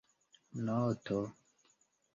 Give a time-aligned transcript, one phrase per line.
[0.65, 1.19] noto